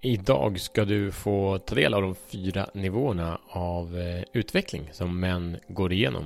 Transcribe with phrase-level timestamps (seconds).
[0.00, 5.56] Idag ska du få ta del av de fyra nivåerna av eh, utveckling som män
[5.68, 6.24] går igenom.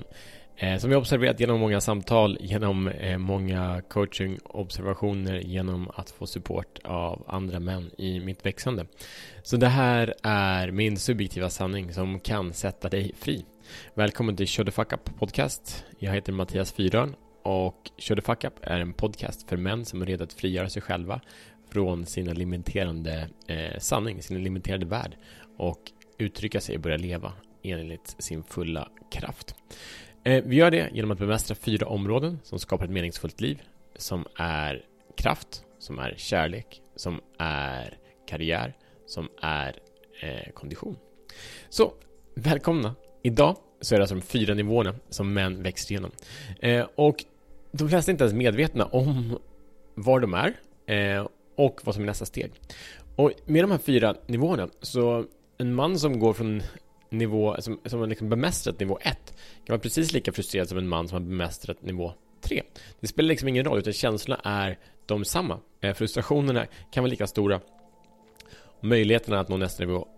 [0.57, 6.79] Eh, som vi observerat genom många samtal, genom eh, många coaching-observationer, genom att få support
[6.85, 8.87] av andra män i mitt växande.
[9.43, 13.45] Så det här är min subjektiva sanning som kan sätta dig fri.
[13.95, 15.85] Välkommen till Show the Fuck Up Podcast.
[15.99, 20.03] Jag heter Mattias Fyrön och Show the Fuck Up är en podcast för män som
[20.03, 21.21] är redo att frigöra sig själva
[21.73, 25.17] från sin limiterande eh, sanning, sin limiterade värld
[25.57, 25.81] och
[26.19, 27.33] uttrycka sig och börja leva
[27.63, 29.55] enligt sin fulla kraft.
[30.25, 33.63] Eh, vi gör det genom att bemästra fyra områden som skapar ett meningsfullt liv
[33.97, 34.85] som är
[35.17, 39.77] kraft, som är kärlek, som är karriär, som är
[40.21, 40.97] eh, kondition.
[41.69, 41.93] Så,
[42.35, 42.95] välkomna!
[43.23, 46.11] Idag så är det alltså de fyra nivåerna som män växer igenom.
[46.61, 47.25] Eh, och
[47.73, 49.39] de flesta är inte ens medvetna om
[49.95, 50.55] var de är
[50.87, 51.27] eh,
[51.67, 52.53] och vad som är nästa steg.
[53.17, 55.25] Och med de här fyra nivåerna så
[55.59, 56.63] en man som går från
[57.11, 60.89] nivå, som, som har liksom bemästrat nivå 1 kan vara precis lika frustrerad som en
[60.89, 62.63] man som har bemästrat nivå 3.
[63.01, 65.59] Det spelar liksom ingen roll, utan känslorna är de samma.
[65.81, 67.61] Eh, frustrationerna kan vara lika stora.
[68.81, 70.09] Möjligheterna att nå nästa nivå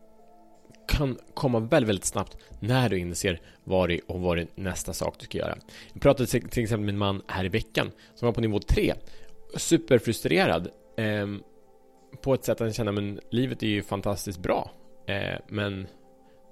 [0.88, 4.48] kan komma väldigt, väldigt snabbt när du inser vad det är och vad det är
[4.54, 5.58] nästa sak du ska göra.
[5.92, 8.94] Jag pratade till exempel med en man här i veckan som var på nivå 3
[9.56, 11.26] superfrustrerad eh,
[12.22, 14.70] på ett sätt att han men livet är ju fantastiskt bra
[15.06, 15.86] eh, men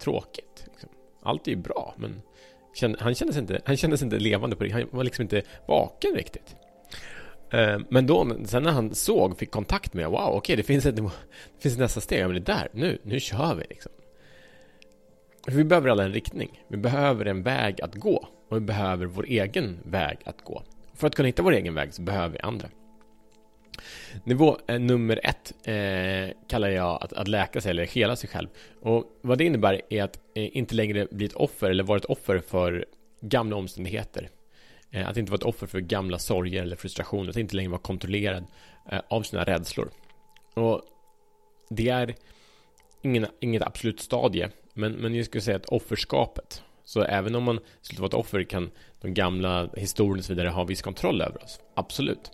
[0.00, 0.66] tråkigt.
[0.70, 0.90] Liksom.
[1.22, 2.22] Allt är ju bra men
[2.98, 4.70] han kändes inte, han kändes inte levande på det.
[4.70, 6.56] Han var liksom inte vaken riktigt.
[7.50, 10.86] Eh, men då, sen när han såg, fick kontakt med, wow, okej, okay, det finns
[10.86, 11.10] ett, det
[11.58, 13.92] finns ett nästa steg, ja men det är där, nu, nu kör vi liksom.
[15.44, 16.64] För vi behöver alla en riktning.
[16.68, 18.28] Vi behöver en väg att gå.
[18.48, 20.62] Och vi behöver vår egen väg att gå.
[20.94, 22.68] För att kunna hitta vår egen väg så behöver vi andra.
[24.24, 28.48] Nivå eh, nummer ett eh, kallar jag att, att läka sig eller hela sig själv.
[28.80, 32.04] Och vad det innebär är att eh, inte längre bli ett offer eller vara ett
[32.04, 32.84] offer för
[33.20, 34.28] gamla omständigheter.
[34.90, 37.30] Eh, att inte vara ett offer för gamla sorger eller frustrationer.
[37.30, 38.44] Att inte längre vara kontrollerad
[38.90, 39.90] eh, av sina rädslor.
[40.54, 40.82] Och
[41.70, 42.14] det är
[43.02, 44.48] ingen, inget absolut stadie.
[44.74, 46.62] Men, men jag skulle säga att offerskapet.
[46.84, 48.70] Så även om man skulle vara ett offer kan
[49.00, 51.60] de gamla historierna och så vidare ha viss kontroll över oss.
[51.74, 52.30] Absolut.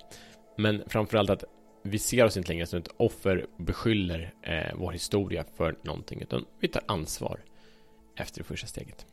[0.57, 1.45] Men framförallt att
[1.89, 6.45] vi ser oss inte längre som ett offer beskyller eh, vår historia för någonting utan
[6.61, 7.41] vi tar ansvar
[8.17, 9.07] efter det första steget.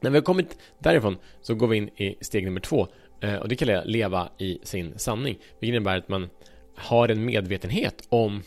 [0.00, 2.88] När vi har kommit därifrån så går vi in i steg nummer två
[3.20, 5.38] eh, och det kallar jag leva i sin sanning.
[5.60, 6.30] Vilket innebär att man
[6.76, 8.42] har en medvetenhet om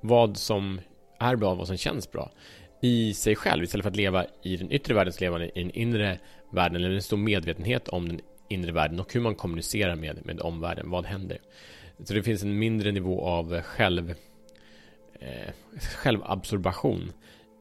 [0.00, 0.80] vad som
[1.18, 2.30] är bra och vad som känns bra
[2.80, 5.62] i sig själv istället för att leva i den yttre världen så lever man i
[5.62, 6.18] den inre
[6.50, 10.40] världen eller en stor medvetenhet om den inre världen och hur man kommunicerar med, med
[10.40, 10.90] omvärlden.
[10.90, 11.38] Vad händer?
[12.04, 14.14] Så det finns en mindre nivå av eh, själv,
[15.20, 15.52] eh,
[15.96, 17.12] självabsorbation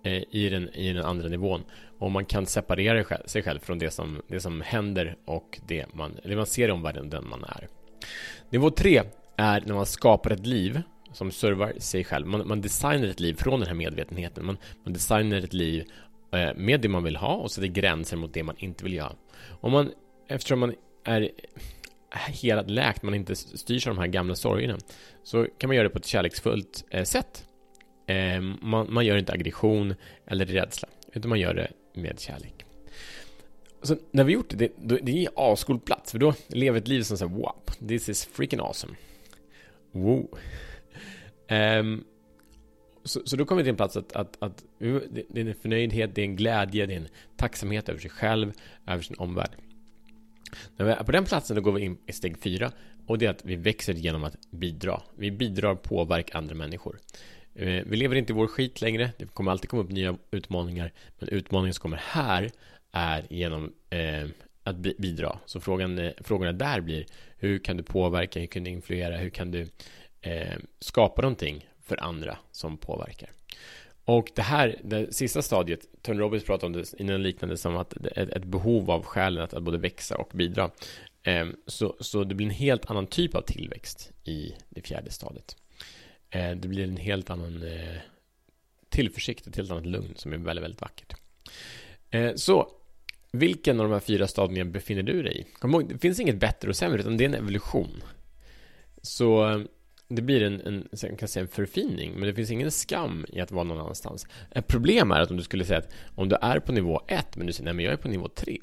[0.04, 1.64] eh, i, den, i den andra nivån.
[2.00, 6.20] Och man kan separera sig själv från det som, det som händer och det man,
[6.24, 7.68] det man ser i omvärlden, den man är.
[8.50, 9.02] Nivå tre
[9.36, 10.82] är när man skapar ett liv
[11.14, 12.28] som servar sig själv.
[12.28, 14.46] Man, man designar ett liv från den här medvetenheten.
[14.46, 15.86] Man, man designar ett liv
[16.32, 19.14] eh, med det man vill ha och sätter gränser mot det man inte vill göra.
[19.48, 19.92] Om man
[20.28, 21.32] eftersom man är
[22.18, 24.78] helat läkt, man inte styrs av de här gamla sorgerna,
[25.24, 27.46] så kan man göra det på ett kärleksfullt eh, sätt.
[28.08, 29.96] Eh, man, man, gör inte aggression
[30.26, 32.66] eller rädsla, utan man gör det med kärlek.
[33.82, 37.02] Så när vi gjort det, det, det är ascool plats, för då lever ett liv
[37.02, 38.94] som säger wow, this is freaking awesome.
[39.92, 40.40] Wow.
[41.50, 42.04] Um,
[43.04, 46.16] så, så, då kommer vi till en plats att, att, att det är en förnöjdhet,
[46.16, 47.08] det är en glädje, det är en
[47.38, 48.54] tacksamhet över sig själv,
[48.88, 49.52] över sin omvärld.
[50.76, 52.72] När vi är på den platsen då går vi in i steg fyra
[53.08, 55.02] och det är att vi växer genom att bidra.
[55.16, 57.00] Vi bidrar påverkar andra människor.
[57.56, 59.12] Eh, vi lever inte i vår skit längre.
[59.18, 60.92] Det kommer alltid komma upp nya utmaningar.
[61.20, 62.52] Men utmaningen som kommer här
[62.92, 64.28] är genom eh,
[64.64, 65.40] att bidra.
[65.46, 67.06] Så frågan, eh, frågorna där blir
[67.38, 69.68] hur kan du påverka, hur kan du influera, hur kan du
[70.22, 73.30] eh, skapa någonting för andra som påverkar.
[74.08, 77.78] Och det här, det sista stadiet, Tony Robbins pratade om det i något liknande som
[77.78, 80.72] att ett, ett behov av själen att, att både växa och bidra.
[81.24, 85.56] Eh, så, så det blir en helt annan typ av tillväxt i det fjärde stadiet.
[86.30, 87.98] Eh, det blir en helt annan eh,
[88.90, 91.14] tillförsikt, ett helt annat lugn som är väldigt, väldigt vackert.
[92.10, 92.72] Ehm, så,
[93.32, 95.46] vilken av de här fyra stadierna befinner du dig i?
[95.60, 98.04] Kom ihåg, det finns inget bättre och sämre, utan det är en evolution.
[99.02, 99.64] Så
[100.08, 103.52] det blir en, en, kan säga en förfining, men det finns ingen skam i att
[103.52, 104.28] vara någon annanstans.
[104.52, 107.36] Ett problem är att om du skulle säga att om du är på nivå 1,
[107.36, 108.60] men du säger nej, men jag är på nivå 3,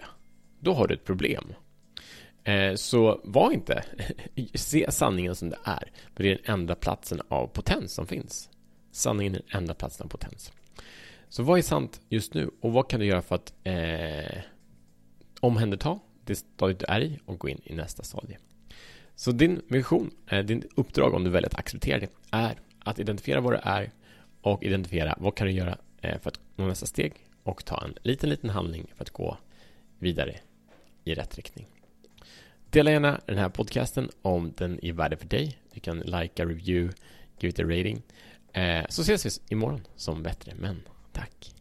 [0.61, 1.52] då har du ett problem.
[2.44, 3.85] Eh, så var inte,
[4.55, 8.50] se sanningen som det är, för det är den enda platsen av potens som finns.
[8.93, 10.52] sanningen är den enda platsen av potens.
[11.29, 14.38] Så vad är sant just nu och vad kan du göra för att eh,
[15.41, 18.38] omhänderta det stadiet du är i och gå in i nästa stadie?
[19.16, 23.40] Så din mission, eh, din uppdrag om du väljer att acceptera det, är att identifiera
[23.40, 23.90] vad det är
[24.40, 27.12] och identifiera vad kan du göra eh, för att nå nästa steg
[27.43, 29.38] och ta en liten, liten handling för att gå
[29.99, 30.37] vidare
[31.05, 31.66] i rätt riktning.
[32.70, 35.58] Dela gärna den här podcasten om den är värde för dig.
[35.72, 36.94] Du kan likea, review,
[37.38, 38.02] give it a rating.
[38.52, 40.81] Eh, så ses vi imorgon som bättre män.
[41.12, 41.55] Tack.